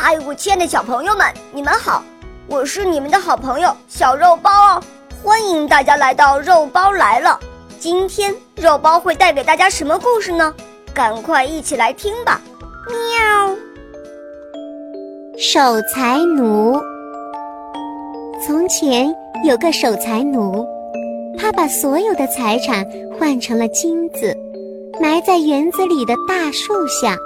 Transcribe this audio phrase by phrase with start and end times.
[0.00, 2.04] 嗨，我亲爱的小朋友们，你们好！
[2.46, 4.82] 我是你们的好朋友小肉包哦，
[5.24, 7.38] 欢迎大家来到肉包来了。
[7.80, 10.54] 今天肉包会带给大家什么故事呢？
[10.94, 12.40] 赶快一起来听吧！
[12.86, 13.56] 喵。
[15.36, 16.80] 守财奴。
[18.46, 19.12] 从前
[19.44, 20.64] 有个守财奴，
[21.36, 22.86] 他把所有的财产
[23.18, 24.32] 换成了金子，
[25.00, 27.16] 埋在园子里的大树下。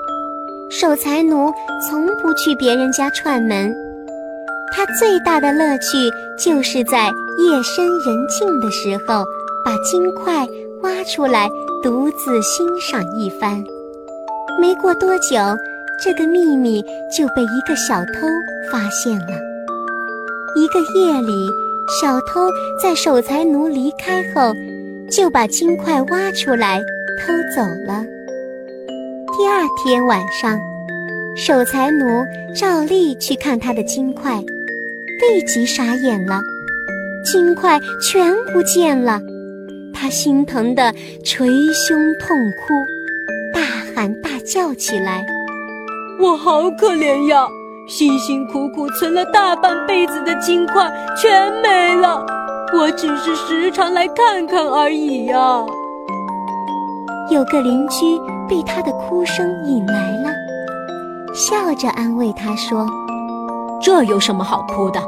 [0.81, 1.53] 守财奴
[1.87, 3.77] 从不去别人家串门，
[4.73, 7.09] 他最大的乐趣就是在
[7.39, 9.23] 夜深人静的时候，
[9.63, 10.49] 把金块
[10.83, 11.47] 挖出来，
[11.83, 13.63] 独自欣赏一番。
[14.59, 15.37] 没过多久，
[16.03, 16.81] 这个秘密
[17.15, 18.27] 就被一个小偷
[18.73, 19.39] 发现了。
[20.57, 21.51] 一个夜里，
[22.01, 22.49] 小偷
[22.83, 24.55] 在守财奴离开后，
[25.11, 26.81] 就把金块挖出来
[27.21, 28.03] 偷走了。
[29.35, 30.61] 第二天晚上，
[31.35, 32.05] 守财奴
[32.55, 36.39] 照例去看他的金块，立即傻眼了，
[37.25, 39.19] 金块全不见了。
[39.95, 40.93] 他心疼得
[41.25, 42.75] 捶胸痛哭，
[43.55, 43.61] 大
[43.95, 45.25] 喊大叫起来
[46.21, 47.49] ：“我好可怜呀！
[47.89, 52.25] 辛辛苦苦存了大半辈子的金块全没了，
[52.75, 55.65] 我只是时常来看看而已呀。”
[57.31, 58.21] 有个邻居
[58.53, 60.29] 被他的哭声引来了，
[61.33, 62.87] 笑着安慰他说
[63.81, 65.01] ：“这有什么好哭的？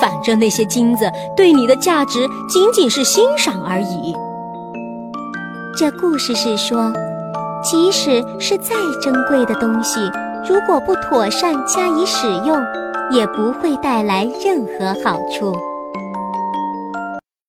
[0.00, 4.14] 反正那些金子对你的价值仅仅是欣赏而已。”
[5.76, 6.92] 这故事是说，
[7.64, 9.98] 即使是再珍贵的东西，
[10.48, 12.62] 如果不妥善加以使用，
[13.10, 15.52] 也不会带来任何好处。